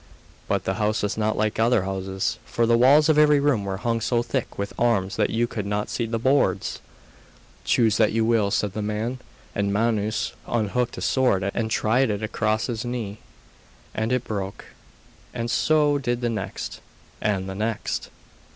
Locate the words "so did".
15.51-16.21